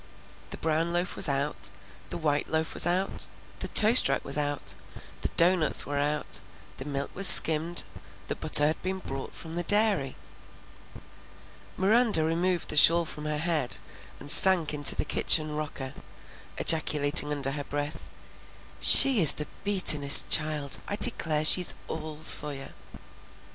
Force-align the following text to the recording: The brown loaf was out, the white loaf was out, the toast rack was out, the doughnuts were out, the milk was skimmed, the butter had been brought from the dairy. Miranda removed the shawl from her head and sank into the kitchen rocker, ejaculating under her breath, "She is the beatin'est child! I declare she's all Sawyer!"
The 0.49 0.57
brown 0.57 0.91
loaf 0.91 1.15
was 1.15 1.29
out, 1.29 1.69
the 2.09 2.17
white 2.17 2.49
loaf 2.49 2.73
was 2.73 2.87
out, 2.87 3.27
the 3.59 3.67
toast 3.67 4.09
rack 4.09 4.25
was 4.25 4.35
out, 4.35 4.73
the 5.21 5.27
doughnuts 5.37 5.85
were 5.85 5.99
out, 5.99 6.41
the 6.77 6.85
milk 6.85 7.11
was 7.13 7.27
skimmed, 7.27 7.83
the 8.27 8.35
butter 8.35 8.65
had 8.65 8.81
been 8.81 8.97
brought 8.97 9.35
from 9.35 9.53
the 9.53 9.61
dairy. 9.61 10.15
Miranda 11.77 12.23
removed 12.23 12.69
the 12.69 12.75
shawl 12.75 13.05
from 13.05 13.25
her 13.25 13.37
head 13.37 13.77
and 14.19 14.31
sank 14.31 14.73
into 14.73 14.95
the 14.95 15.05
kitchen 15.05 15.55
rocker, 15.55 15.93
ejaculating 16.57 17.31
under 17.31 17.51
her 17.51 17.63
breath, 17.63 18.09
"She 18.79 19.21
is 19.21 19.33
the 19.33 19.45
beatin'est 19.63 20.27
child! 20.31 20.79
I 20.87 20.95
declare 20.95 21.45
she's 21.45 21.75
all 21.87 22.23
Sawyer!" 22.23 22.73